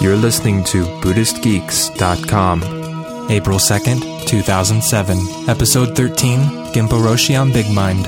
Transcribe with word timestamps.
You're 0.00 0.16
listening 0.16 0.64
to 0.64 0.84
BuddhistGeeks.com. 1.02 2.62
April 3.30 3.58
2nd, 3.58 4.26
2007, 4.26 5.18
Episode 5.46 5.94
13 5.94 6.40
Genpo 6.72 6.98
Roshi 6.98 7.38
on 7.38 7.52
Big 7.52 7.70
Mind. 7.70 8.06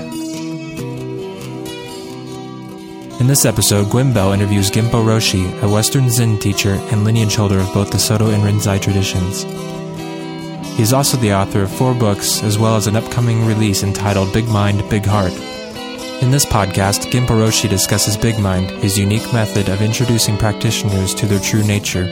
In 3.21 3.27
this 3.27 3.45
episode, 3.45 3.91
Gwen 3.91 4.15
Bell 4.15 4.33
interviews 4.33 4.71
Genpo 4.71 5.05
Roshi, 5.05 5.45
a 5.63 5.69
Western 5.69 6.09
Zen 6.09 6.39
teacher 6.39 6.81
and 6.91 7.05
lineage 7.05 7.35
holder 7.37 7.59
of 7.59 7.71
both 7.75 7.91
the 7.91 7.99
Soto 7.99 8.31
and 8.31 8.43
Rinzai 8.43 8.81
traditions. 8.81 9.43
He 10.77 10.83
is 10.83 10.95
also 10.95 11.19
the 11.19 11.35
author 11.35 11.63
of 11.63 11.71
four 11.71 11.93
books, 11.93 12.43
as 12.43 12.59
well 12.59 12.77
as 12.77 12.87
an 12.87 12.97
upcoming 12.97 13.45
release 13.45 13.83
entitled 13.83 14.33
Big 14.33 14.49
Mind, 14.49 14.83
Big 14.89 15.05
Heart. 15.05 15.35
In 16.23 16.31
this 16.31 16.47
podcast, 16.47 17.11
Genpo 17.11 17.35
Roshi 17.35 17.69
discusses 17.69 18.17
Big 18.17 18.39
Mind, 18.39 18.71
his 18.71 18.97
unique 18.97 19.33
method 19.33 19.69
of 19.69 19.83
introducing 19.83 20.39
practitioners 20.39 21.15
to 21.17 21.27
their 21.27 21.41
true 21.41 21.65
nature. 21.65 22.05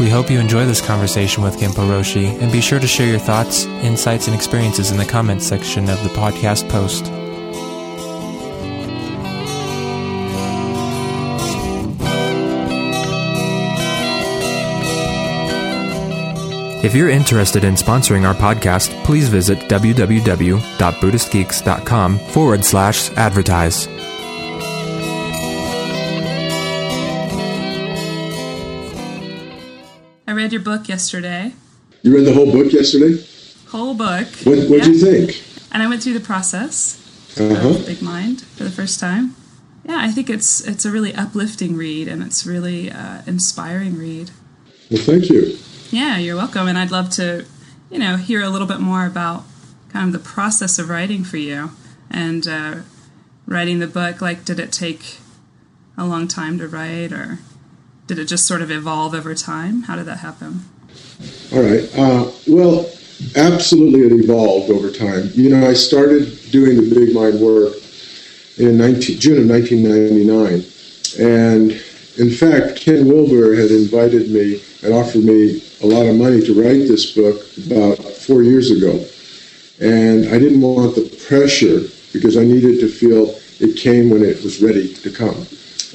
We 0.00 0.10
hope 0.10 0.28
you 0.28 0.40
enjoy 0.40 0.66
this 0.66 0.80
conversation 0.80 1.44
with 1.44 1.56
Genpo 1.56 1.88
Roshi, 1.88 2.36
and 2.42 2.50
be 2.50 2.60
sure 2.60 2.80
to 2.80 2.86
share 2.88 3.06
your 3.06 3.20
thoughts, 3.20 3.66
insights, 3.66 4.26
and 4.26 4.34
experiences 4.34 4.90
in 4.90 4.96
the 4.96 5.04
comments 5.04 5.46
section 5.46 5.88
of 5.88 6.02
the 6.02 6.10
podcast 6.10 6.68
post. 6.68 7.04
If 16.84 16.94
you're 16.94 17.08
interested 17.08 17.64
in 17.64 17.74
sponsoring 17.76 18.28
our 18.28 18.34
podcast, 18.34 18.90
please 19.04 19.28
visit 19.30 19.58
www.buddhistgeeks.com 19.70 22.18
forward 22.18 22.62
slash 22.64 23.10
advertise. 23.12 23.88
I 30.26 30.32
read 30.32 30.52
your 30.52 30.62
book 30.62 30.88
yesterday. 30.88 31.52
You 32.02 32.14
read 32.14 32.24
the 32.24 32.32
whole 32.32 32.50
book 32.50 32.72
yesterday? 32.72 33.22
Whole 33.68 33.94
book. 33.94 34.26
What 34.44 34.58
What 34.70 34.78
Yeah. 34.80 34.86
you 34.88 34.98
think? 34.98 35.42
And 35.72 35.82
I 35.82 35.88
went 35.88 36.02
through 36.02 36.14
the 36.14 36.20
process 36.20 36.96
Uh-huh. 37.36 37.68
of 37.70 37.86
Big 37.86 38.00
Mind 38.00 38.42
for 38.56 38.64
the 38.64 38.70
first 38.70 39.00
time. 39.00 39.34
Yeah, 39.86 39.96
I 39.98 40.10
think 40.10 40.30
it's 40.30 40.60
it's 40.62 40.84
a 40.84 40.90
really 40.90 41.14
uplifting 41.14 41.76
read 41.76 42.08
and 42.08 42.22
it's 42.22 42.46
really 42.46 42.90
uh, 42.90 43.18
inspiring 43.26 43.98
read. 43.98 44.30
Well, 44.90 45.02
thank 45.02 45.28
you. 45.28 45.58
Yeah, 45.90 46.18
you're 46.18 46.36
welcome. 46.36 46.66
And 46.66 46.78
I'd 46.78 46.90
love 46.90 47.10
to, 47.10 47.44
you 47.90 47.98
know, 47.98 48.16
hear 48.16 48.42
a 48.42 48.50
little 48.50 48.66
bit 48.66 48.80
more 48.80 49.06
about 49.06 49.44
kind 49.90 50.06
of 50.06 50.12
the 50.12 50.28
process 50.28 50.78
of 50.78 50.88
writing 50.88 51.24
for 51.24 51.36
you 51.36 51.70
and 52.10 52.46
uh, 52.48 52.76
writing 53.46 53.78
the 53.78 53.86
book. 53.86 54.20
Like, 54.20 54.44
did 54.44 54.58
it 54.58 54.72
take 54.72 55.18
a 55.96 56.04
long 56.04 56.26
time 56.26 56.58
to 56.58 56.66
write, 56.66 57.12
or 57.12 57.38
did 58.06 58.18
it 58.18 58.26
just 58.26 58.46
sort 58.46 58.62
of 58.62 58.70
evolve 58.70 59.14
over 59.14 59.34
time? 59.34 59.82
How 59.82 59.96
did 59.96 60.06
that 60.06 60.18
happen? 60.18 60.64
All 61.52 61.62
right. 61.62 61.88
Uh, 61.96 62.30
well, 62.48 62.90
absolutely, 63.36 64.00
it 64.00 64.24
evolved 64.24 64.70
over 64.70 64.90
time. 64.90 65.30
You 65.34 65.50
know, 65.50 65.68
I 65.68 65.74
started 65.74 66.38
doing 66.50 66.76
the 66.76 66.94
Big 66.94 67.14
Mind 67.14 67.40
work 67.40 67.74
in 68.58 68.76
19, 68.76 69.20
June 69.20 69.42
of 69.42 69.48
1999, 69.48 70.64
and 71.20 71.84
in 72.18 72.30
fact, 72.30 72.76
Ken 72.76 73.06
Wilber 73.06 73.54
had 73.54 73.70
invited 73.70 74.30
me 74.30 74.62
and 74.82 74.94
offered 74.94 75.24
me 75.24 75.62
a 75.82 75.86
lot 75.86 76.06
of 76.06 76.16
money 76.16 76.40
to 76.40 76.54
write 76.54 76.86
this 76.86 77.12
book 77.12 77.36
about 77.66 77.98
four 77.98 78.42
years 78.42 78.70
ago. 78.70 79.04
And 79.80 80.28
I 80.28 80.38
didn't 80.38 80.60
want 80.60 80.94
the 80.94 81.08
pressure 81.28 81.80
because 82.12 82.36
I 82.36 82.44
needed 82.44 82.78
to 82.80 82.88
feel 82.88 83.34
it 83.60 83.76
came 83.76 84.10
when 84.10 84.22
it 84.22 84.42
was 84.42 84.62
ready 84.62 84.94
to 84.94 85.10
come. 85.10 85.46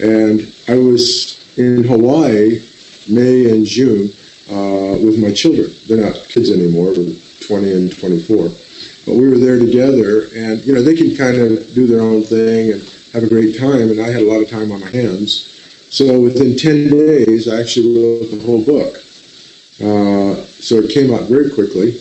And 0.01 0.53
I 0.67 0.77
was 0.77 1.39
in 1.57 1.83
Hawaii 1.83 2.61
May 3.09 3.49
and 3.49 3.65
June 3.65 4.11
uh, 4.49 4.97
with 4.99 5.19
my 5.21 5.33
children. 5.33 5.73
They're 5.88 6.05
not 6.05 6.27
kids 6.27 6.51
anymore, 6.51 6.94
they're 6.94 7.15
20 7.47 7.71
and 7.71 7.97
24. 7.97 8.49
But 9.05 9.15
we 9.15 9.27
were 9.27 9.38
there 9.38 9.57
together, 9.57 10.27
and 10.35 10.61
you 10.65 10.73
know 10.73 10.83
they 10.83 10.95
can 10.95 11.15
kind 11.15 11.38
of 11.38 11.73
do 11.73 11.88
their 11.88 12.01
own 12.01 12.21
thing 12.23 12.73
and 12.73 12.81
have 13.13 13.23
a 13.23 13.29
great 13.29 13.57
time. 13.57 13.89
And 13.89 13.99
I 13.99 14.09
had 14.09 14.21
a 14.21 14.29
lot 14.29 14.41
of 14.41 14.49
time 14.49 14.71
on 14.71 14.81
my 14.81 14.89
hands, 14.89 15.58
so 15.89 16.22
within 16.22 16.55
10 16.55 16.89
days, 16.89 17.47
I 17.47 17.61
actually 17.61 17.95
wrote 17.95 18.31
the 18.31 18.45
whole 18.45 18.63
book. 18.63 18.97
Uh, 19.81 20.35
so 20.61 20.75
it 20.75 20.91
came 20.91 21.13
out 21.13 21.23
very 21.23 21.50
quickly, 21.50 22.00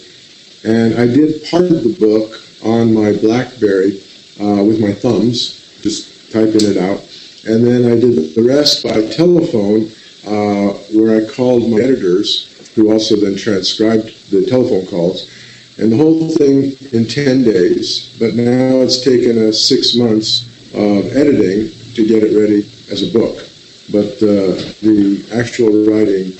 and 0.64 0.94
I 0.94 1.06
did 1.06 1.42
part 1.50 1.64
of 1.64 1.82
the 1.84 1.96
book 1.98 2.42
on 2.62 2.92
my 2.92 3.12
BlackBerry 3.12 4.02
uh, 4.40 4.62
with 4.62 4.80
my 4.80 4.92
thumbs, 4.92 5.80
just 5.80 6.30
typing 6.32 6.68
it 6.68 6.76
out, 6.76 7.00
and 7.46 7.64
then 7.64 7.90
I 7.90 7.98
did 7.98 8.34
the 8.34 8.42
rest 8.42 8.82
by 8.82 9.06
telephone, 9.08 9.90
uh, 10.26 10.74
where 10.92 11.22
I 11.22 11.32
called 11.32 11.70
my 11.70 11.78
editors, 11.78 12.70
who 12.74 12.92
also 12.92 13.16
then 13.16 13.36
transcribed 13.36 14.30
the 14.30 14.44
telephone 14.44 14.86
calls, 14.86 15.30
and 15.78 15.90
the 15.90 15.96
whole 15.96 16.28
thing 16.28 16.76
in 16.92 17.06
10 17.08 17.44
days. 17.44 18.16
But 18.18 18.34
now 18.34 18.82
it's 18.82 19.02
taken 19.02 19.48
us 19.48 19.66
six 19.66 19.94
months 19.94 20.46
of 20.74 21.16
editing 21.16 21.72
to 21.94 22.06
get 22.06 22.22
it 22.22 22.38
ready 22.38 22.68
as 22.90 23.02
a 23.02 23.12
book. 23.12 23.47
But 23.90 24.22
uh, 24.22 24.54
the 24.82 25.26
actual 25.32 25.84
writing 25.86 26.32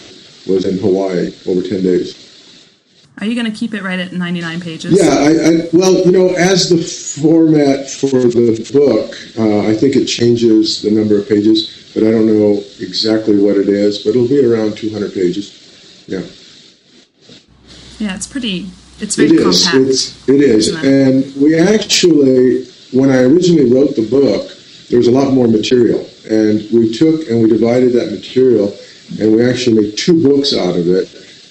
was 0.46 0.64
in 0.64 0.78
Hawaii 0.78 1.32
over 1.46 1.62
10 1.62 1.82
days. 1.82 2.24
Are 3.20 3.26
you 3.26 3.34
going 3.34 3.50
to 3.50 3.56
keep 3.58 3.74
it 3.74 3.82
right 3.82 3.98
at 3.98 4.12
99 4.12 4.60
pages? 4.60 4.92
Yeah, 4.96 5.10
I, 5.10 5.30
I, 5.30 5.68
well, 5.72 5.94
you 6.04 6.12
know, 6.12 6.28
as 6.36 6.68
the 6.68 6.78
format 7.20 7.90
for 7.90 8.06
the 8.06 8.70
book, 8.72 9.10
uh, 9.36 9.66
I 9.68 9.74
think 9.74 9.96
it 9.96 10.06
changes 10.06 10.82
the 10.82 10.90
number 10.90 11.18
of 11.18 11.28
pages, 11.28 11.90
but 11.94 12.04
I 12.04 12.12
don't 12.12 12.26
know 12.26 12.62
exactly 12.78 13.36
what 13.42 13.56
it 13.56 13.68
is, 13.68 13.98
but 14.04 14.10
it'll 14.10 14.28
be 14.28 14.44
around 14.44 14.76
200 14.76 15.12
pages. 15.12 16.04
Yeah. 16.06 16.20
Yeah, 17.98 18.14
it's 18.14 18.28
pretty. 18.28 18.70
It's 19.00 19.18
It 19.18 19.28
very 19.30 19.42
is. 19.48 19.64
compact. 19.64 19.90
It's, 19.90 20.28
it 20.28 20.40
is. 20.40 20.68
And 20.84 21.34
we 21.42 21.58
actually, 21.58 22.66
when 22.92 23.10
I 23.10 23.22
originally 23.22 23.72
wrote 23.72 23.96
the 23.96 24.08
book, 24.08 24.52
there 24.90 24.98
was 24.98 25.08
a 25.08 25.12
lot 25.12 25.32
more 25.32 25.48
material. 25.48 26.08
And 26.28 26.70
we 26.70 26.92
took 26.92 27.28
and 27.28 27.42
we 27.42 27.48
divided 27.48 27.92
that 27.94 28.12
material, 28.12 28.76
and 29.20 29.34
we 29.34 29.48
actually 29.48 29.82
made 29.82 29.96
two 29.96 30.22
books 30.22 30.54
out 30.54 30.76
of 30.76 30.86
it. 30.88 31.08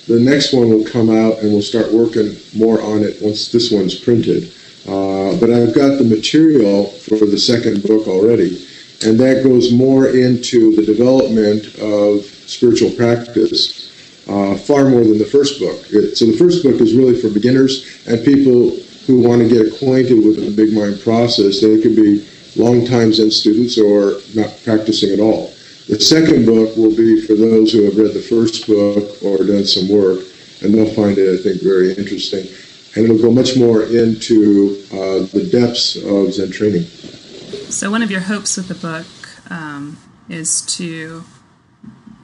The 0.07 0.19
next 0.19 0.53
one 0.53 0.69
will 0.69 0.85
come 0.85 1.09
out, 1.09 1.39
and 1.39 1.51
we'll 1.51 1.61
start 1.61 1.91
working 1.91 2.37
more 2.55 2.81
on 2.81 3.03
it 3.03 3.17
once 3.21 3.51
this 3.51 3.71
one's 3.71 3.95
printed. 3.95 4.53
Uh, 4.87 5.35
but 5.39 5.49
I've 5.49 5.75
got 5.75 5.97
the 5.97 6.07
material 6.07 6.85
for 6.85 7.17
the 7.17 7.37
second 7.37 7.83
book 7.83 8.07
already, 8.07 8.65
and 9.03 9.19
that 9.19 9.43
goes 9.43 9.73
more 9.73 10.07
into 10.07 10.75
the 10.75 10.85
development 10.85 11.65
of 11.79 12.23
spiritual 12.23 12.91
practice 12.91 13.91
uh, 14.29 14.55
far 14.55 14.87
more 14.89 15.03
than 15.03 15.17
the 15.17 15.25
first 15.25 15.59
book. 15.59 15.77
It, 15.91 16.15
so 16.15 16.25
the 16.25 16.37
first 16.37 16.63
book 16.63 16.79
is 16.79 16.93
really 16.93 17.19
for 17.19 17.29
beginners 17.29 18.05
and 18.07 18.23
people 18.23 18.77
who 19.07 19.21
want 19.21 19.41
to 19.41 19.47
get 19.47 19.73
acquainted 19.73 20.23
with 20.23 20.35
the 20.35 20.51
big 20.51 20.73
mind 20.73 21.01
process. 21.01 21.61
They 21.61 21.81
could 21.81 21.95
be 21.95 22.27
long 22.57 22.85
time 22.85 23.13
Zen 23.13 23.31
students 23.31 23.77
or 23.77 24.19
not 24.35 24.59
practicing 24.63 25.11
at 25.13 25.19
all. 25.19 25.53
The 25.87 25.99
second 25.99 26.45
book 26.45 26.75
will 26.75 26.95
be 26.95 27.25
for 27.25 27.33
those 27.33 27.71
who 27.71 27.83
have 27.83 27.97
read 27.97 28.13
the 28.13 28.21
first 28.21 28.67
book 28.67 29.23
or 29.23 29.37
done 29.45 29.65
some 29.65 29.87
work, 29.87 30.19
and 30.61 30.73
they'll 30.73 30.93
find 30.93 31.17
it, 31.17 31.39
I 31.39 31.41
think, 31.41 31.61
very 31.61 31.93
interesting. 31.93 32.45
And 32.95 33.05
it'll 33.05 33.21
go 33.21 33.31
much 33.31 33.55
more 33.55 33.83
into 33.83 34.83
uh, 34.91 35.27
the 35.31 35.47
depths 35.49 35.95
of 35.95 36.33
Zen 36.33 36.51
training. 36.51 36.83
So, 37.69 37.89
one 37.91 38.01
of 38.01 38.11
your 38.11 38.21
hopes 38.21 38.57
with 38.57 38.67
the 38.67 38.75
book 38.75 39.05
um, 39.49 39.97
is 40.27 40.61
to 40.77 41.23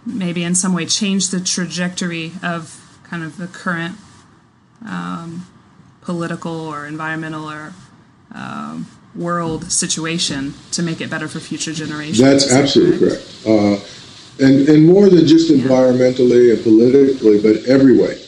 maybe 0.05 0.43
in 0.43 0.55
some 0.55 0.73
way 0.73 0.85
change 0.85 1.29
the 1.29 1.39
trajectory 1.39 2.33
of 2.41 2.79
kind 3.05 3.23
of 3.23 3.37
the 3.37 3.47
current 3.47 3.95
um, 4.85 5.47
political 6.01 6.59
or 6.59 6.85
environmental 6.85 7.49
or 7.49 7.73
um, 8.33 8.87
world 9.15 9.71
situation 9.71 10.53
to 10.71 10.81
make 10.81 11.01
it 11.01 11.09
better 11.09 11.27
for 11.27 11.39
future 11.39 11.73
generations. 11.73 12.17
That's 12.17 12.51
absolutely 12.51 12.99
correct. 12.99 13.45
Uh, 13.45 13.79
and, 14.39 14.67
and 14.67 14.85
more 14.85 15.09
than 15.09 15.27
just 15.27 15.51
environmentally 15.51 16.53
and 16.53 16.63
politically, 16.63 17.41
but 17.41 17.65
every 17.65 17.97
way. 17.97 18.19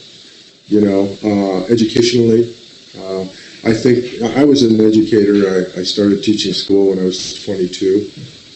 You 0.68 0.82
know, 0.82 1.18
uh, 1.24 1.66
educationally. 1.66 2.56
Uh, 2.98 3.22
I 3.66 3.74
think 3.74 4.22
I 4.22 4.44
was 4.44 4.64
an 4.64 4.80
educator. 4.82 5.48
I, 5.48 5.80
I 5.80 5.84
started 5.84 6.24
teaching 6.24 6.54
school 6.54 6.90
when 6.90 7.00
I 7.00 7.04
was 7.04 7.44
22, 7.44 8.12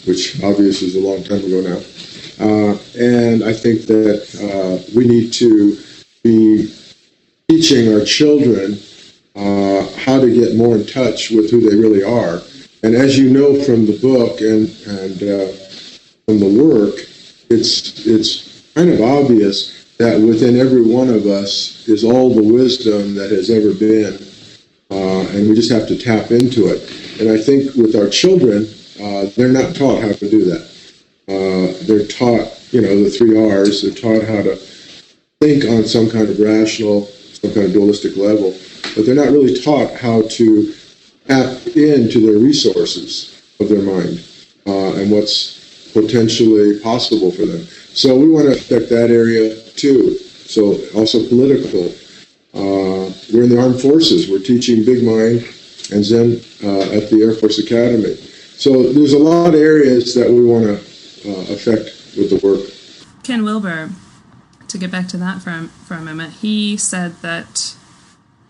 which 0.06 0.42
obviously 0.44 0.88
is 0.88 0.96
a 0.96 1.00
long 1.00 1.24
time 1.24 1.44
ago 1.44 1.62
now. 1.62 1.82
Uh, 2.40 2.78
and 2.98 3.44
I 3.44 3.54
think 3.54 3.82
that 3.88 4.24
uh, 4.42 4.92
we 4.96 5.08
need 5.08 5.34
to 5.34 5.78
be 6.24 6.74
teaching 7.50 7.94
our 7.94 8.06
children 8.06 8.80
uh, 9.36 9.79
how 10.00 10.20
to 10.20 10.34
get 10.34 10.56
more 10.56 10.76
in 10.76 10.86
touch 10.86 11.32
with 11.32 11.52
who 11.52 11.70
they 11.70 11.76
really 11.76 12.04
are. 12.04 12.42
And 12.84 12.96
as 12.96 13.18
you 13.18 13.30
know 13.30 13.62
from 13.64 13.86
the 13.86 13.98
book 14.00 14.42
and, 14.42 14.70
and 14.88 15.24
uh, 15.24 15.52
from 16.26 16.40
the 16.40 16.64
work, 16.64 16.96
it's, 17.50 18.06
it's 18.06 18.64
kind 18.74 18.90
of 18.90 19.02
obvious 19.02 19.80
that 19.98 20.20
within 20.22 20.58
every 20.58 20.82
one 20.82 21.10
of 21.10 21.26
us 21.26 21.88
is 21.88 22.04
all 22.04 22.34
the 22.34 22.44
wisdom 22.44 23.16
that 23.16 23.32
has 23.32 23.50
ever 23.50 23.74
been. 23.74 24.18
Uh, 24.92 25.28
and 25.36 25.48
we 25.50 25.54
just 25.54 25.72
have 25.72 25.88
to 25.88 25.98
tap 25.98 26.32
into 26.32 26.68
it. 26.68 26.82
And 27.20 27.30
I 27.30 27.38
think 27.38 27.76
with 27.76 27.96
our 27.96 28.10
children, 28.10 28.68
uh, 29.02 29.30
they're 29.36 29.52
not 29.52 29.76
taught 29.76 30.02
how 30.02 30.14
to 30.14 30.30
do 30.30 30.46
that. 30.46 30.70
Uh, 31.28 31.86
they're 31.86 32.08
taught 32.08 32.60
you 32.72 32.82
know, 32.82 33.04
the 33.04 33.10
three 33.10 33.38
R's. 33.38 33.82
They're 33.82 33.94
taught 33.94 34.28
how 34.28 34.42
to 34.42 34.56
think 35.42 35.66
on 35.66 35.86
some 35.86 36.10
kind 36.10 36.30
of 36.30 36.40
rational, 36.40 37.10
some 37.42 37.54
kind 37.54 37.68
of 37.68 37.74
dualistic 37.74 38.18
level, 38.18 38.52
but 38.96 39.06
they're 39.06 39.16
not 39.16 39.32
really 39.32 39.60
taught 39.62 39.94
how 40.00 40.22
to 40.24 40.74
tap 41.28 41.68
into 41.76 42.20
their 42.26 42.40
resources 42.40 43.42
of 43.60 43.70
their 43.70 43.82
mind 43.82 44.24
uh, 44.68 44.94
and 45.00 45.12
what's 45.12 45.92
potentially 45.94 46.80
possible 46.80 47.32
for 47.32 47.46
them. 47.46 47.66
So 47.94 48.18
we 48.18 48.30
want 48.30 48.46
to 48.46 48.54
affect 48.54 48.90
that 48.90 49.10
area 49.10 49.60
too. 49.72 50.18
So 50.18 50.78
also 50.96 51.28
political. 51.28 51.94
Uh, 52.54 53.12
we're 53.32 53.44
in 53.44 53.50
the 53.50 53.62
armed 53.62 53.82
forces. 53.82 54.30
We're 54.30 54.40
teaching 54.40 54.84
Big 54.84 55.04
Mind 55.04 55.48
and 55.92 56.04
Zen 56.04 56.42
uh, 56.64 56.96
at 56.98 57.10
the 57.10 57.22
Air 57.24 57.34
Force 57.34 57.60
Academy. 57.60 58.16
So 58.58 58.92
there's 58.92 59.14
a 59.14 59.20
lot 59.20 59.54
of 59.54 59.62
areas 59.62 60.14
that 60.16 60.30
we 60.30 60.44
want 60.44 60.66
to 60.66 60.74
uh, 60.74 61.54
affect 61.54 61.86
with 62.18 62.30
the 62.30 62.40
work. 62.44 62.70
Ken 63.24 63.44
Wilber, 63.44 63.92
to 64.70 64.78
get 64.78 64.92
back 64.92 65.08
to 65.10 65.18
that 65.18 65.42
for 65.42 65.50
a, 65.50 65.68
for 65.86 65.96
a 65.96 66.02
moment, 66.02 66.34
he 66.36 66.78
said 66.78 67.22
that 67.22 67.76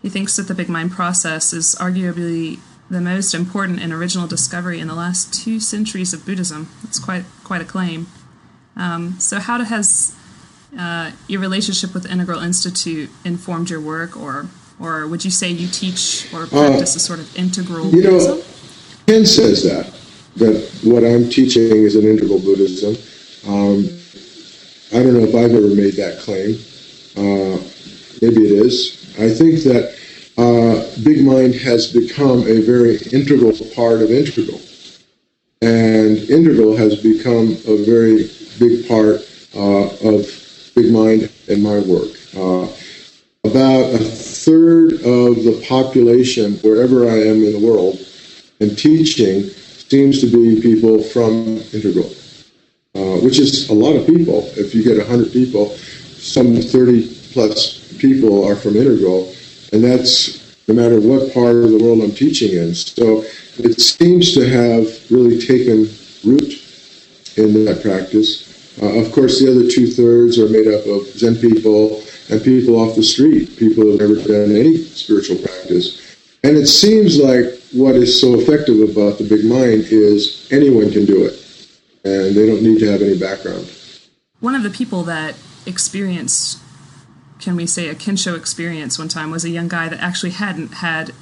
he 0.02 0.10
thinks 0.10 0.36
that 0.38 0.48
the 0.48 0.54
Big 0.54 0.70
Mind 0.70 0.92
process 0.92 1.54
is 1.54 1.76
arguably 1.80 2.60
the 2.90 3.02
most 3.02 3.34
important 3.34 3.80
and 3.80 3.94
original 3.94 4.28
discovery 4.28 4.80
in 4.80 4.88
the 4.88 4.96
last 4.96 5.34
two 5.34 5.60
centuries 5.60 6.14
of 6.14 6.26
Buddhism. 6.26 6.70
That's 6.84 7.00
quite 7.00 7.26
quite 7.44 7.62
a 7.62 7.66
claim. 7.66 8.08
Um, 8.76 9.20
so, 9.20 9.40
how 9.40 9.64
has 9.64 10.16
uh, 10.78 11.12
your 11.28 11.42
relationship 11.42 11.94
with 11.94 12.10
Integral 12.10 12.40
Institute 12.40 13.10
informed 13.24 13.70
your 13.70 13.82
work, 13.82 14.18
or 14.18 14.48
or 14.80 15.08
would 15.08 15.26
you 15.26 15.32
say 15.32 15.50
you 15.50 15.68
teach 15.68 16.28
or 16.34 16.48
practice 16.48 16.96
uh, 16.96 16.98
a 16.98 17.00
sort 17.00 17.20
of 17.20 17.36
integral 17.36 17.90
you 17.90 18.02
Buddhism? 18.02 18.38
know, 18.38 18.44
Ken 19.06 19.26
says 19.26 19.64
that 19.64 19.94
that 20.38 20.80
what 20.84 21.04
I'm 21.04 21.30
teaching 21.30 21.84
is 21.84 21.96
an 21.96 22.06
integral 22.06 22.40
Buddhism. 22.40 22.96
Um, 23.48 23.99
I 24.92 25.04
don't 25.04 25.14
know 25.14 25.28
if 25.28 25.36
I've 25.36 25.54
ever 25.54 25.68
made 25.68 25.94
that 25.96 26.20
claim. 26.20 26.56
Uh, 27.16 27.62
maybe 28.22 28.42
it 28.48 28.66
is. 28.66 29.14
I 29.20 29.30
think 29.30 29.62
that 29.64 29.96
uh, 30.38 31.04
Big 31.04 31.24
Mind 31.24 31.54
has 31.56 31.92
become 31.94 32.48
a 32.48 32.62
very 32.62 32.98
integral 33.12 33.54
part 33.76 34.02
of 34.02 34.10
Integral. 34.10 34.60
And 35.62 36.18
Integral 36.30 36.76
has 36.78 37.02
become 37.02 37.58
a 37.68 37.84
very 37.86 38.32
big 38.58 38.88
part 38.88 39.22
uh, 39.56 39.90
of 40.08 40.72
Big 40.76 40.92
Mind 40.92 41.30
and 41.48 41.62
my 41.62 41.80
work. 41.80 42.10
Uh, 42.36 42.68
about 43.44 43.94
a 43.94 44.00
third 44.00 44.94
of 44.94 45.44
the 45.44 45.64
population, 45.68 46.54
wherever 46.64 47.08
I 47.08 47.18
am 47.18 47.44
in 47.44 47.54
the 47.54 47.66
world, 47.66 48.00
and 48.60 48.78
teaching 48.78 49.44
seems 49.44 50.22
to 50.22 50.28
be 50.28 50.62
people 50.62 51.02
from 51.04 51.58
Integral, 51.74 52.10
uh, 52.96 53.18
which 53.22 53.40
is 53.40 53.70
a 53.70 53.74
lot 53.74 53.96
of 53.96 54.06
people. 54.06 54.44
If 54.58 54.74
you 54.74 54.84
get 54.84 54.98
100 54.98 55.32
people, 55.32 55.70
some 55.70 56.56
30 56.56 57.32
plus 57.34 57.94
people 58.00 58.48
are 58.48 58.56
from 58.56 58.76
Integral, 58.76 59.34
and 59.74 59.84
that's 59.84 60.40
no 60.68 60.74
matter 60.76 61.00
what 61.00 61.34
part 61.34 61.56
of 61.56 61.70
the 61.70 61.80
world 61.84 62.02
I'm 62.02 62.12
teaching 62.12 62.54
in. 62.54 62.74
So 62.76 63.24
it 63.58 63.80
seems 63.80 64.34
to 64.34 64.48
have 64.48 64.86
really 65.12 65.40
taken 65.40 65.90
root 66.24 66.62
in 67.38 67.66
that 67.66 67.82
practice. 67.82 68.48
Uh, 68.82 69.00
of 69.00 69.12
course, 69.12 69.40
the 69.40 69.52
other 69.52 69.70
two 69.70 69.88
thirds 69.88 70.40
are 70.40 70.48
made 70.48 70.68
up 70.68 70.86
of 70.86 71.06
Zen 71.08 71.36
people 71.36 72.02
and 72.30 72.42
people 72.44 72.80
off 72.80 72.96
the 72.96 73.04
street, 73.04 73.58
people 73.58 73.84
who 73.84 73.98
have 73.98 74.00
never 74.00 74.16
done 74.16 74.56
any 74.56 74.78
spiritual 74.78 75.38
practice. 75.38 76.18
And 76.44 76.56
it 76.56 76.68
seems 76.68 77.18
like 77.18 77.46
what 77.74 77.96
is 77.96 78.20
so 78.20 78.40
effective 78.40 78.90
about 78.90 79.18
the 79.18 79.28
big 79.28 79.46
mind 79.46 79.86
is 79.92 80.48
anyone 80.52 80.92
can 80.92 81.06
do 81.06 81.26
it, 81.26 81.34
and 82.04 82.36
they 82.36 82.46
don't 82.46 82.64
need 82.64 82.80
to 82.80 82.92
have 82.92 83.02
any 83.02 83.18
background. 83.18 83.72
One 84.40 84.56
of 84.56 84.64
the 84.64 84.70
people 84.70 85.04
that 85.04 85.36
experienced 85.66 86.60
can 87.40 87.56
we 87.56 87.66
say, 87.66 87.88
a 87.88 87.96
Kensho 87.96 88.38
experience 88.38 89.00
one 89.00 89.08
time 89.08 89.32
was 89.32 89.46
a 89.46 89.50
young 89.50 89.68
guy 89.68 89.88
that 89.90 90.00
actually 90.00 90.32
hadn't 90.32 90.76
had 90.76 91.14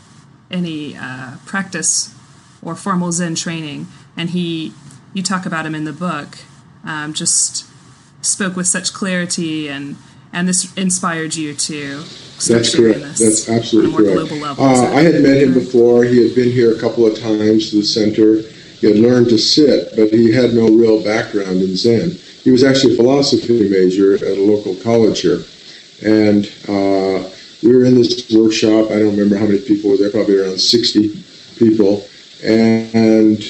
any 0.50 0.98
uh, 0.98 1.38
practice 1.46 2.14
or 2.62 2.76
formal 2.76 3.12
Zen 3.12 3.36
training, 3.36 3.88
and 4.16 4.32
he, 4.32 4.74
you 5.14 5.22
talk 5.22 5.46
about 5.46 5.66
him 5.66 5.76
in 5.76 5.86
the 5.86 5.94
book, 5.94 6.40
um, 6.84 7.14
just 7.14 7.66
spoke 8.26 8.56
with 8.56 8.68
such 8.68 8.94
clarity, 8.94 9.70
and 9.70 9.96
and 10.34 10.48
this 10.48 10.74
inspired 10.76 11.36
you 11.36 11.54
to. 11.54 12.00
That's 12.48 12.76
correct. 12.76 13.00
That's 13.00 13.48
absolutely 13.48 14.28
correct. 14.28 14.60
Uh, 14.60 14.92
I 14.94 15.02
had 15.02 15.22
met 15.22 15.38
him 15.38 15.54
before. 15.54 16.04
He 16.04 16.28
had 16.28 16.36
been 16.36 16.52
here 16.52 16.76
a 16.76 16.80
couple 16.80 17.06
of 17.06 17.18
times 17.18 17.70
to 17.72 17.78
the 17.78 17.84
center. 17.84 18.42
He 18.80 18.88
had 18.88 18.98
learned 18.98 19.30
to 19.30 19.38
sit, 19.38 19.96
but 19.96 20.10
he 20.12 20.32
had 20.32 20.54
no 20.54 20.68
real 20.68 21.04
background 21.04 21.62
in 21.62 21.76
Zen. 21.76 22.12
He 22.44 22.52
was 22.52 22.64
actually 22.64 22.94
a 22.94 22.98
philosophy 22.98 23.68
major 23.68 24.16
at 24.16 24.38
a 24.38 24.42
local 24.42 24.76
college 24.76 25.22
here. 25.22 25.44
And 26.06 26.46
uh, 26.70 27.30
we 27.64 27.76
were 27.76 27.86
in 27.86 27.96
this 27.96 28.32
workshop. 28.32 28.92
I 28.92 29.00
don't 29.00 29.18
remember 29.18 29.38
how 29.38 29.46
many 29.46 29.60
people 29.60 29.90
were 29.90 29.98
there, 29.98 30.12
probably 30.12 30.38
around 30.38 30.60
60 30.60 31.24
people. 31.58 32.06
And 32.44 33.42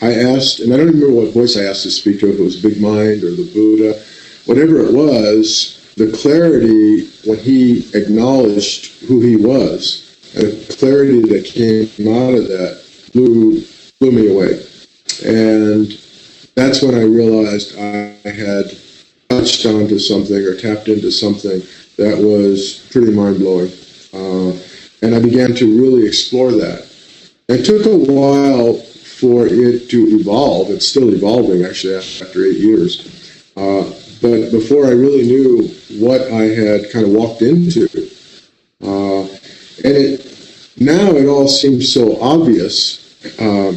I 0.00 0.14
asked, 0.14 0.60
and 0.60 0.72
I 0.72 0.76
don't 0.76 0.86
remember 0.86 1.12
what 1.12 1.34
voice 1.34 1.56
I 1.56 1.64
asked 1.64 1.82
to 1.82 1.90
speak 1.90 2.20
to, 2.20 2.32
if 2.32 2.38
it 2.38 2.42
was 2.42 2.62
Big 2.62 2.80
Mind 2.80 3.24
or 3.24 3.30
the 3.30 3.50
Buddha, 3.52 4.00
whatever 4.44 4.86
it 4.86 4.94
was, 4.94 5.82
the 5.96 6.12
clarity 6.12 7.08
when 7.24 7.38
he 7.38 7.88
acknowledged 7.94 9.02
who 9.06 9.20
he 9.20 9.36
was, 9.36 10.16
and 10.36 10.52
the 10.52 10.76
clarity 10.76 11.20
that 11.22 11.44
came 11.44 11.88
out 12.14 12.34
of 12.34 12.46
that 12.48 12.82
blew, 13.12 13.62
blew 13.98 14.12
me 14.12 14.30
away. 14.30 14.62
And 15.24 15.98
that's 16.54 16.82
when 16.82 16.94
I 16.94 17.02
realized 17.02 17.78
I 17.78 18.16
had 18.28 18.76
touched 19.28 19.66
onto 19.66 19.98
something 19.98 20.36
or 20.36 20.54
tapped 20.54 20.88
into 20.88 21.10
something 21.10 21.62
that 21.96 22.18
was 22.18 22.88
pretty 22.90 23.12
mind 23.12 23.38
blowing. 23.38 23.72
Uh, 24.12 24.58
and 25.02 25.14
I 25.14 25.20
began 25.20 25.54
to 25.54 25.80
really 25.80 26.06
explore 26.06 26.52
that. 26.52 26.88
It 27.48 27.64
took 27.64 27.86
a 27.86 28.12
while 28.12 28.74
for 28.74 29.46
it 29.46 29.88
to 29.90 30.06
evolve. 30.18 30.70
It's 30.70 30.88
still 30.88 31.14
evolving, 31.14 31.64
actually, 31.64 31.96
after 31.96 32.44
eight 32.44 32.58
years. 32.58 33.42
Uh, 33.56 33.84
but 34.20 34.50
before 34.50 34.86
I 34.86 34.90
really 34.90 35.26
knew 35.26 35.68
what 36.00 36.22
I 36.22 36.44
had 36.44 36.90
kind 36.90 37.06
of 37.06 37.12
walked 37.12 37.42
into, 37.42 37.88
uh, 38.82 39.22
and 39.84 39.96
it 39.96 40.36
now 40.78 41.10
it 41.12 41.26
all 41.26 41.48
seems 41.48 41.92
so 41.92 42.20
obvious 42.20 43.02
uh, 43.40 43.72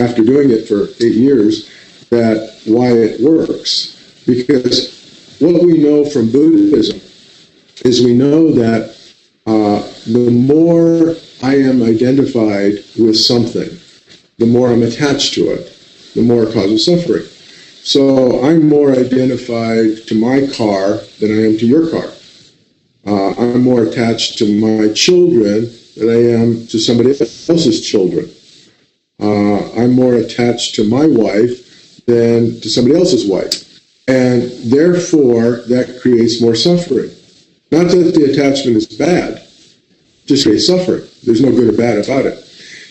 after 0.00 0.24
doing 0.24 0.50
it 0.50 0.66
for 0.66 0.88
eight 1.04 1.14
years 1.14 1.70
that 2.10 2.60
why 2.66 2.88
it 2.88 3.20
works 3.20 4.22
because 4.26 5.36
what 5.40 5.62
we 5.62 5.78
know 5.78 6.04
from 6.04 6.30
Buddhism 6.30 7.00
is 7.84 8.04
we 8.04 8.14
know 8.14 8.52
that 8.52 8.96
uh, 9.46 9.80
the 10.06 10.30
more 10.30 11.16
I 11.42 11.56
am 11.56 11.82
identified 11.82 12.84
with 12.98 13.16
something, 13.16 13.70
the 14.38 14.46
more 14.46 14.70
I'm 14.70 14.82
attached 14.82 15.34
to 15.34 15.50
it, 15.52 15.76
the 16.14 16.22
more 16.22 16.44
it 16.44 16.52
causes 16.52 16.84
suffering. 16.84 17.24
So 17.82 18.44
I'm 18.44 18.68
more 18.68 18.92
identified 18.92 20.06
to 20.08 20.14
my 20.14 20.46
car 20.54 20.98
than 21.18 21.30
I 21.30 21.46
am 21.46 21.58
to 21.58 21.66
your 21.66 21.90
car. 21.90 22.12
Uh, 23.06 23.30
I'm 23.38 23.62
more 23.62 23.84
attached 23.84 24.36
to 24.38 24.60
my 24.60 24.92
children 24.92 25.72
than 25.96 26.10
I 26.10 26.32
am 26.34 26.66
to 26.66 26.78
somebody 26.78 27.10
else's 27.10 27.86
children. 27.86 28.30
Uh, 29.20 29.72
I'm 29.72 29.92
more 29.92 30.14
attached 30.14 30.74
to 30.76 30.88
my 30.88 31.06
wife 31.06 32.04
than 32.06 32.60
to 32.60 32.70
somebody 32.70 32.96
else's 32.96 33.28
wife. 33.28 33.66
And 34.08 34.50
therefore, 34.70 35.62
that 35.68 36.00
creates 36.00 36.40
more 36.40 36.54
suffering. 36.54 37.10
Not 37.70 37.88
that 37.88 38.14
the 38.14 38.30
attachment 38.32 38.76
is 38.76 38.86
bad, 38.86 39.46
just 40.26 40.44
creates 40.44 40.66
suffering. 40.66 41.04
There's 41.24 41.42
no 41.42 41.52
good 41.52 41.72
or 41.72 41.76
bad 41.76 42.04
about 42.04 42.26
it. 42.26 42.38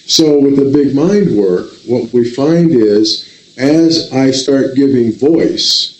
So 0.08 0.40
with 0.40 0.56
the 0.56 0.72
big 0.72 0.96
mind 0.96 1.38
work, 1.38 1.70
what 1.86 2.12
we 2.14 2.30
find 2.30 2.72
is 2.72 3.56
as 3.58 4.12
I 4.14 4.32
start 4.32 4.76
giving 4.76 5.12
voice 5.12 5.96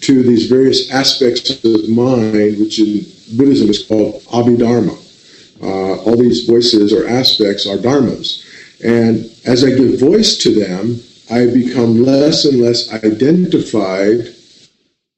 to 0.00 0.22
these 0.22 0.46
various 0.46 0.90
aspects 0.90 1.64
of 1.64 1.88
mind, 1.88 2.58
which 2.58 2.78
in 2.78 3.06
Buddhism 3.36 3.70
is 3.70 3.84
called 3.86 4.22
abhidharma, 4.24 4.98
uh, 5.62 6.02
all 6.02 6.16
these 6.16 6.46
voices 6.46 6.92
or 6.92 7.08
aspects 7.08 7.66
are 7.66 7.76
dharmas. 7.76 8.42
And 8.84 9.30
as 9.44 9.64
I 9.64 9.70
give 9.70 10.00
voice 10.00 10.36
to 10.38 10.54
them, 10.54 11.00
I 11.30 11.46
become 11.46 12.04
less 12.04 12.44
and 12.44 12.60
less 12.60 12.92
identified 12.92 14.34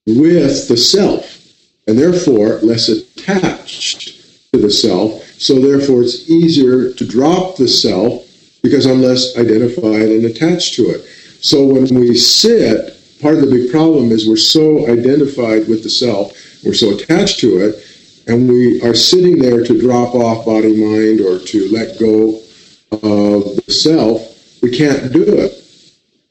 with 0.07 0.69
the 0.69 0.77
self 0.77 1.38
and 1.87 1.99
therefore 1.99 2.59
less 2.59 2.88
attached 2.88 4.53
to 4.53 4.61
the 4.61 4.71
self. 4.71 5.25
So 5.41 5.61
therefore, 5.61 6.03
it's 6.03 6.29
easier 6.31 6.93
to 6.93 7.07
drop 7.07 7.57
the 7.57 7.69
self 7.69 8.27
because 8.62 8.87
I'm 8.87 9.03
less 9.03 9.37
identified 9.37 10.09
and 10.09 10.25
attached 10.25 10.75
to 10.75 10.83
it. 10.91 11.03
So 11.41 11.65
when 11.65 11.87
we 11.95 12.17
sit, 12.17 12.95
part 13.21 13.35
of 13.35 13.41
the 13.43 13.50
big 13.50 13.71
problem 13.71 14.11
is 14.11 14.29
we're 14.29 14.37
so 14.37 14.91
identified 14.91 15.69
with 15.69 15.83
the 15.83 15.91
self, 15.91 16.33
we're 16.65 16.75
so 16.75 16.95
attached 16.95 17.41
to 17.41 17.59
it, 17.59 17.85
and 18.27 18.49
we 18.49 18.83
are 18.83 18.95
sitting 18.95 19.38
there 19.38 19.65
to 19.65 19.81
drop 19.81 20.15
off 20.15 20.45
body 20.45 20.77
mind 20.77 21.21
or 21.21 21.38
to 21.38 21.69
let 21.71 21.99
go 21.99 22.43
of 22.92 23.57
the 23.57 23.73
self. 23.73 24.62
We 24.62 24.76
can't 24.76 25.12
do 25.12 25.23
it. 25.23 25.52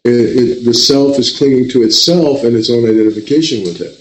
It, 0.03 0.11
it, 0.11 0.65
the 0.65 0.73
self 0.73 1.19
is 1.19 1.37
clinging 1.37 1.69
to 1.69 1.83
itself 1.83 2.43
and 2.43 2.55
its 2.55 2.69
own 2.69 2.85
identification 2.87 3.63
with 3.63 3.81
it. 3.81 3.99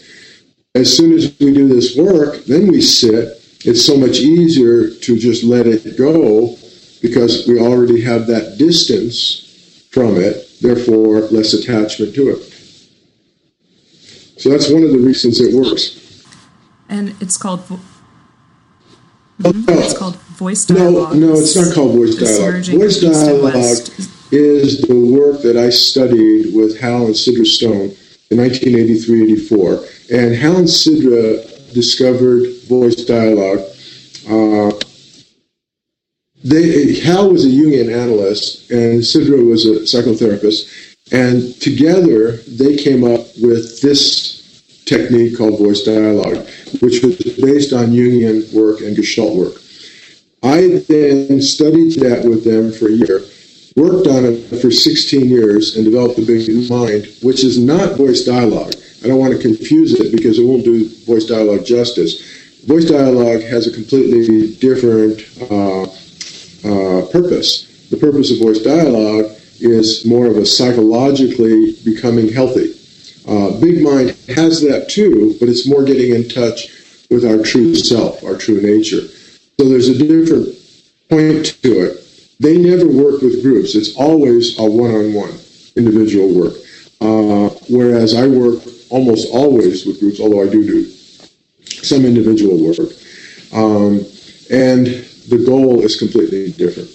As 0.75 0.95
soon 0.97 1.13
as 1.13 1.37
we 1.41 1.53
do 1.53 1.69
this 1.69 1.97
work, 1.97 2.45
then 2.45 2.69
we 2.69 2.81
sit. 2.81 3.43
It's 3.65 3.85
so 3.85 3.97
much 3.97 4.19
easier 4.19 4.91
to 4.91 5.19
just 5.19 5.43
let 5.43 5.67
it 5.67 5.97
go 5.97 6.57
because 7.03 7.47
we 7.49 7.61
already 7.61 8.01
have 8.03 8.27
that 8.29 8.59
distance 8.59 9.89
from 9.91 10.17
it, 10.17 10.47
therefore, 10.61 11.21
less 11.33 11.55
attachment 11.55 12.15
to 12.15 12.31
it. 12.31 12.53
So 14.39 14.51
that's 14.51 14.71
one 14.71 14.83
of 14.83 14.93
the 14.93 14.99
reasons 14.99 15.41
it 15.41 15.55
works. 15.55 16.25
And 16.89 17.17
it's 17.21 17.37
called. 17.37 17.61
Mm-hmm. 19.41 19.65
It's 19.69 19.97
called 19.97 20.19
voice 20.37 20.65
dialogue. 20.65 21.17
No, 21.17 21.29
no, 21.29 21.33
it's 21.35 21.57
not 21.57 21.75
called 21.75 21.97
voice 21.97 22.15
dialogue. 22.15 22.65
Voice 22.65 23.01
dialogue 23.01 23.55
is 24.33 24.81
the 24.83 24.95
work 24.95 25.43
that 25.43 25.57
I 25.57 25.71
studied 25.71 26.55
with 26.55 26.79
Hal 26.79 27.07
and 27.07 27.15
Sidra 27.15 27.47
Stone 27.47 27.95
in 28.31 28.39
1983-84. 28.39 30.11
And 30.13 30.35
Hal 30.35 30.57
and 30.59 30.69
Sidra 30.69 31.73
discovered 31.73 32.43
voice 32.69 33.05
dialogue. 33.05 33.61
Uh, 34.29 34.73
they, 36.45 37.01
Hal 37.01 37.33
was 37.33 37.45
a 37.45 37.49
Jungian 37.49 37.93
analyst, 37.93 38.71
and 38.71 39.01
Sidra 39.01 39.45
was 39.45 39.65
a 39.65 39.81
psychotherapist. 39.81 40.73
And 41.13 41.55
together, 41.61 42.33
they 42.49 42.77
came 42.77 43.05
up 43.05 43.27
with 43.41 43.81
this 43.81 44.37
technique 44.87 45.37
called 45.37 45.59
voice 45.59 45.83
dialogue, 45.83 46.47
which 46.81 47.03
was 47.03 47.17
based 47.41 47.73
on 47.73 47.87
Jungian 47.87 48.53
work 48.53 48.81
and 48.81 48.97
Gestalt 48.97 49.37
work. 49.37 49.55
I 50.47 50.83
then 50.89 51.43
studied 51.43 52.01
that 52.01 52.25
with 52.25 52.45
them 52.45 52.73
for 52.73 52.89
a 52.89 52.93
year 52.93 53.21
worked 53.77 54.07
on 54.07 54.25
it 54.25 54.43
for 54.61 54.71
16 54.71 55.29
years 55.29 55.77
and 55.77 55.85
developed 55.85 56.17
the 56.17 56.25
big 56.25 56.49
mind, 56.71 57.07
which 57.23 57.45
is 57.45 57.59
not 57.59 57.97
voice 57.97 58.25
dialogue. 58.25 58.73
I 59.05 59.09
don't 59.09 59.19
want 59.19 59.35
to 59.35 59.39
confuse 59.39 59.93
it 60.01 60.17
because 60.17 60.39
it 60.39 60.45
won't 60.45 60.65
do 60.65 60.89
voice 61.05 61.27
dialogue 61.27 61.65
justice. 61.65 62.65
Voice 62.65 62.87
dialogue 62.87 63.43
has 63.43 63.67
a 63.67 63.73
completely 63.73 64.55
different 64.57 65.21
uh, 65.51 65.83
uh, 65.83 67.07
purpose. 67.13 67.89
The 67.91 67.99
purpose 67.99 68.33
of 68.33 68.39
voice 68.39 68.61
dialogue 68.61 69.27
is 69.61 70.07
more 70.07 70.27
of 70.27 70.39
a 70.39 70.47
psychologically 70.47 71.77
becoming 71.85 72.33
healthy. 72.33 72.73
Uh, 73.29 73.61
big 73.61 73.83
mind 73.83 74.17
has 74.35 74.63
that 74.63 74.89
too, 74.89 75.37
but 75.39 75.51
it's 75.51 75.69
more 75.69 75.85
getting 75.85 76.15
in 76.15 76.29
touch 76.29 76.69
with 77.11 77.25
our 77.25 77.43
true 77.43 77.75
self, 77.75 78.25
our 78.25 78.37
true 78.37 78.61
nature. 78.63 79.03
So 79.59 79.69
there's 79.69 79.89
a 79.89 79.99
different 79.99 80.55
point 81.09 81.61
to 81.63 81.87
it 81.87 82.07
they 82.39 82.59
never 82.59 82.87
work 82.87 83.23
with 83.23 83.43
groups. 83.43 83.75
It's 83.75 83.97
always 83.97 84.59
a 84.59 84.65
one-on-one 84.65 85.39
individual 85.77 86.35
work. 86.35 86.55
Uh, 87.01 87.49
whereas 87.69 88.15
I 88.15 88.27
work 88.27 88.63
almost 88.91 89.33
always 89.33 89.87
with 89.87 90.01
groups, 90.01 90.21
although 90.21 90.43
I 90.43 90.49
do 90.49 90.65
do 90.65 90.85
some 91.83 92.05
individual 92.05 92.59
work. 92.63 92.91
Um, 93.53 94.05
and 94.51 94.87
the 95.29 95.43
goal 95.45 95.81
is 95.81 95.97
completely 95.97 96.53
different. 96.53 96.91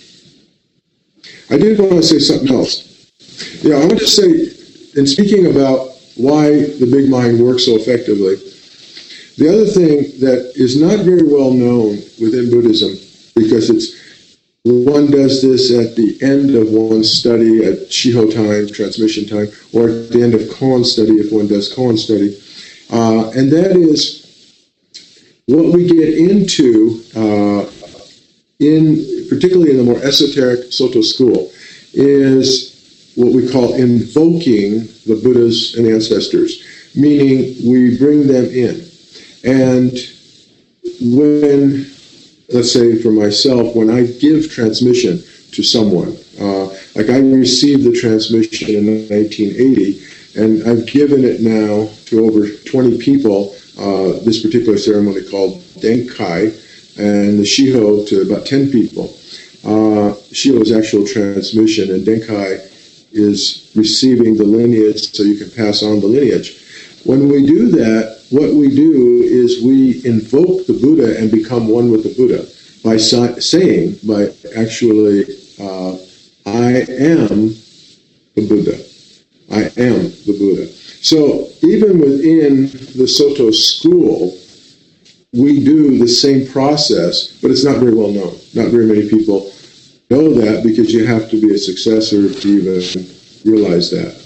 I 1.49 1.57
did 1.57 1.79
want 1.79 1.93
to 1.93 2.03
say 2.03 2.19
something 2.19 2.55
else. 2.55 3.09
Yeah, 3.61 3.75
I 3.75 3.85
want 3.85 3.99
to 3.99 4.07
say, 4.07 4.29
in 4.99 5.07
speaking 5.07 5.47
about 5.47 5.89
why 6.15 6.51
the 6.51 6.87
big 6.89 7.09
mind 7.09 7.39
works 7.39 7.65
so 7.65 7.75
effectively, 7.75 8.35
the 9.37 9.49
other 9.49 9.65
thing 9.65 10.19
that 10.19 10.51
is 10.55 10.79
not 10.79 11.05
very 11.05 11.23
well 11.23 11.51
known 11.51 11.97
within 12.19 12.49
Buddhism, 12.49 12.91
because 13.35 13.69
it's 13.69 13.99
one 14.63 15.09
does 15.09 15.41
this 15.41 15.71
at 15.71 15.95
the 15.95 16.17
end 16.21 16.53
of 16.55 16.69
one's 16.69 17.11
study 17.11 17.65
at 17.65 17.89
Shiho 17.89 18.31
time, 18.31 18.71
transmission 18.71 19.25
time, 19.25 19.47
or 19.73 19.89
at 19.89 20.09
the 20.09 20.21
end 20.21 20.35
of 20.35 20.41
koan 20.41 20.85
study 20.85 21.13
if 21.13 21.31
one 21.31 21.47
does 21.47 21.73
koan 21.73 21.97
study. 21.97 22.37
Uh, 22.91 23.31
and 23.31 23.51
that 23.51 23.75
is 23.75 24.21
what 25.47 25.73
we 25.73 25.87
get 25.87 26.13
into 26.13 27.01
uh, 27.15 27.69
in 28.59 29.27
particularly 29.29 29.71
in 29.71 29.77
the 29.77 29.83
more 29.83 30.01
esoteric 30.03 30.71
Soto 30.71 31.01
school 31.01 31.51
is 31.93 33.11
what 33.15 33.33
we 33.33 33.49
call 33.49 33.73
invoking 33.73 34.87
the 35.07 35.19
Buddhas 35.23 35.75
and 35.75 35.87
ancestors, 35.87 36.63
meaning 36.95 37.55
we 37.65 37.97
bring 37.97 38.27
them 38.27 38.45
in. 38.45 38.90
And 39.43 39.91
when 41.01 41.91
let's 42.53 42.73
say 42.73 43.01
for 43.01 43.11
myself, 43.11 43.75
when 43.75 43.89
I 43.89 44.05
give 44.05 44.51
transmission 44.51 45.23
to 45.51 45.63
someone, 45.63 46.17
uh, 46.39 46.65
like 46.95 47.09
I 47.09 47.19
received 47.19 47.83
the 47.83 47.93
transmission 47.93 48.69
in 48.69 49.09
1980, 49.09 50.01
and 50.35 50.67
I've 50.67 50.87
given 50.87 51.23
it 51.23 51.41
now 51.41 51.89
to 52.05 52.25
over 52.25 52.49
20 52.49 52.97
people, 52.97 53.55
uh, 53.79 54.19
this 54.23 54.41
particular 54.41 54.77
ceremony 54.77 55.23
called 55.29 55.59
Denkai, 55.79 56.57
and 56.97 57.39
the 57.39 57.43
Shiho 57.43 58.07
to 58.09 58.21
about 58.21 58.45
10 58.45 58.71
people. 58.71 59.05
Uh, 59.63 60.15
Shiho 60.31 60.61
is 60.61 60.71
actual 60.71 61.05
transmission, 61.05 61.91
and 61.91 62.05
Denkai 62.05 62.67
is 63.13 63.71
receiving 63.75 64.35
the 64.35 64.43
lineage 64.43 65.11
so 65.13 65.23
you 65.23 65.37
can 65.37 65.51
pass 65.51 65.83
on 65.83 65.99
the 65.99 66.07
lineage. 66.07 66.57
When 67.03 67.29
we 67.29 67.45
do 67.45 67.69
that, 67.71 68.20
what 68.31 68.53
we 68.53 68.73
do 68.73 69.21
is 69.23 69.61
we 69.63 70.03
invoke 70.05 70.65
the 70.65 70.79
Buddha 70.81 71.17
and 71.19 71.29
become 71.29 71.67
one 71.67 71.91
with 71.91 72.03
the 72.03 72.13
Buddha 72.15 72.47
by 72.83 72.97
saying, 72.97 73.97
by 74.03 74.33
actually, 74.57 75.23
uh, 75.59 75.97
I 76.45 76.85
am 76.89 77.53
the 78.35 78.47
Buddha. 78.47 78.77
I 79.51 79.63
am 79.63 80.09
the 80.25 80.35
Buddha. 80.39 80.67
So 81.01 81.49
even 81.61 81.99
within 81.99 82.67
the 82.97 83.07
Soto 83.07 83.51
school, 83.51 84.37
we 85.33 85.63
do 85.63 85.97
the 85.97 86.07
same 86.07 86.47
process, 86.47 87.39
but 87.41 87.51
it's 87.51 87.63
not 87.63 87.77
very 87.77 87.93
well 87.93 88.11
known. 88.11 88.37
Not 88.53 88.69
very 88.69 88.85
many 88.85 89.09
people 89.09 89.51
know 90.09 90.33
that 90.33 90.63
because 90.63 90.93
you 90.93 91.05
have 91.05 91.29
to 91.29 91.41
be 91.41 91.53
a 91.53 91.57
successor 91.57 92.33
to 92.33 92.47
even 92.47 93.07
realize 93.45 93.91
that. 93.91 94.20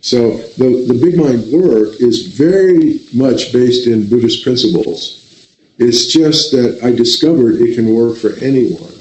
So 0.00 0.38
the, 0.56 0.86
the 0.86 0.98
big 1.00 1.16
mind 1.16 1.52
work 1.52 2.00
is 2.00 2.26
very 2.26 3.00
much 3.12 3.52
based 3.52 3.86
in 3.86 4.08
Buddhist 4.08 4.42
principles. 4.42 5.56
It's 5.78 6.06
just 6.06 6.52
that 6.52 6.80
I 6.82 6.90
discovered 6.92 7.60
it 7.60 7.74
can 7.74 7.94
work 7.94 8.16
for 8.16 8.32
anyone. 8.42 8.92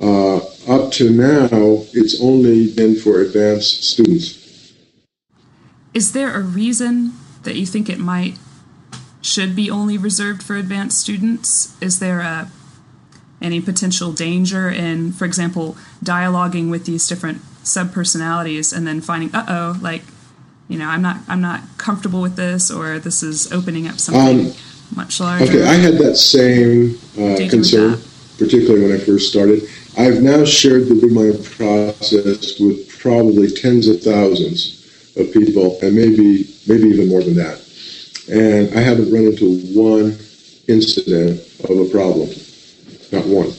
Uh, 0.00 0.38
up 0.68 0.92
to 0.92 1.10
now, 1.10 1.84
it's 1.92 2.20
only 2.20 2.72
been 2.72 2.96
for 2.96 3.20
advanced 3.20 3.84
students. 3.84 4.72
Is 5.94 6.12
there 6.12 6.34
a 6.34 6.40
reason 6.40 7.12
that 7.42 7.56
you 7.56 7.66
think 7.66 7.88
it 7.88 7.98
might 7.98 8.38
should 9.20 9.54
be 9.54 9.70
only 9.70 9.96
reserved 9.96 10.42
for 10.42 10.56
advanced 10.56 10.98
students? 10.98 11.76
Is 11.80 11.98
there 11.98 12.20
a 12.20 12.50
any 13.40 13.60
potential 13.60 14.12
danger 14.12 14.70
in, 14.70 15.12
for 15.12 15.24
example, 15.24 15.76
dialoguing 16.02 16.70
with 16.70 16.86
these 16.86 17.08
different 17.08 17.42
subpersonalities 17.64 18.74
and 18.76 18.86
then 18.86 19.00
finding, 19.00 19.34
uh 19.34 19.44
oh, 19.48 19.78
like 19.80 20.02
you 20.72 20.78
know, 20.78 20.88
I'm 20.88 21.02
not 21.02 21.18
I'm 21.28 21.42
not 21.42 21.60
comfortable 21.76 22.22
with 22.22 22.36
this, 22.36 22.70
or 22.70 22.98
this 22.98 23.22
is 23.22 23.52
opening 23.52 23.86
up 23.88 23.98
something 23.98 24.46
um, 24.46 24.52
much 24.96 25.20
larger. 25.20 25.44
Okay, 25.44 25.64
I 25.64 25.74
had 25.74 25.98
that 25.98 26.16
same 26.16 26.98
uh, 27.18 27.36
concern, 27.50 27.92
that? 27.92 28.08
particularly 28.38 28.86
when 28.86 28.92
I 28.92 29.04
first 29.04 29.28
started. 29.28 29.64
I've 29.98 30.22
now 30.22 30.46
shared 30.46 30.88
the 30.88 30.94
Mind 31.12 31.44
process 31.44 32.58
with 32.58 32.88
probably 32.98 33.48
tens 33.50 33.86
of 33.86 34.00
thousands 34.00 34.80
of 35.18 35.30
people, 35.34 35.78
and 35.82 35.94
maybe 35.94 36.48
maybe 36.66 36.88
even 36.88 37.10
more 37.10 37.22
than 37.22 37.34
that. 37.34 37.60
And 38.30 38.74
I 38.74 38.80
haven't 38.80 39.12
run 39.12 39.26
into 39.26 39.60
one 39.76 40.16
incident 40.68 41.40
of 41.68 41.78
a 41.78 41.90
problem, 41.90 42.30
not 43.12 43.26
one. 43.26 43.52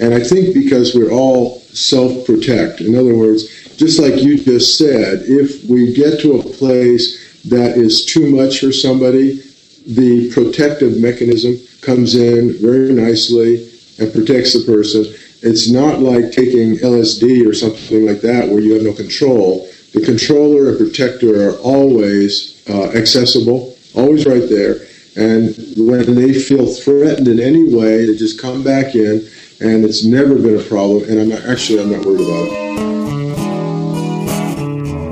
And 0.00 0.14
I 0.14 0.20
think 0.20 0.54
because 0.54 0.94
we're 0.94 1.12
all 1.12 1.60
self-protect. 1.74 2.80
In 2.80 2.96
other 2.96 3.14
words, 3.14 3.63
just 3.76 4.00
like 4.00 4.22
you 4.22 4.38
just 4.38 4.78
said, 4.78 5.22
if 5.24 5.64
we 5.68 5.94
get 5.94 6.20
to 6.20 6.38
a 6.38 6.42
place 6.42 7.42
that 7.44 7.76
is 7.76 8.04
too 8.04 8.34
much 8.34 8.60
for 8.60 8.72
somebody, 8.72 9.40
the 9.86 10.30
protective 10.32 11.00
mechanism 11.00 11.56
comes 11.82 12.14
in 12.14 12.54
very 12.60 12.92
nicely 12.92 13.68
and 13.98 14.12
protects 14.12 14.54
the 14.54 14.64
person. 14.64 15.04
It's 15.42 15.70
not 15.70 16.00
like 16.00 16.32
taking 16.32 16.76
LSD 16.76 17.46
or 17.46 17.52
something 17.52 18.06
like 18.06 18.22
that 18.22 18.48
where 18.48 18.60
you 18.60 18.74
have 18.74 18.82
no 18.82 18.94
control. 18.94 19.68
The 19.92 20.00
controller 20.00 20.70
and 20.70 20.78
protector 20.78 21.48
are 21.48 21.56
always 21.58 22.62
uh, 22.68 22.90
accessible, 22.92 23.76
always 23.94 24.24
right 24.24 24.48
there. 24.48 24.86
And 25.16 25.54
when 25.76 26.14
they 26.14 26.32
feel 26.32 26.66
threatened 26.66 27.28
in 27.28 27.38
any 27.38 27.72
way, 27.72 28.06
they 28.06 28.16
just 28.16 28.40
come 28.40 28.64
back 28.64 28.94
in, 28.94 29.28
and 29.60 29.84
it's 29.84 30.04
never 30.04 30.34
been 30.34 30.58
a 30.58 30.62
problem. 30.62 31.04
And 31.08 31.20
I'm 31.20 31.28
not, 31.28 31.44
actually 31.44 31.80
I'm 31.80 31.92
not 31.92 32.04
worried 32.04 32.26
about 32.26 32.48
it. 32.48 32.93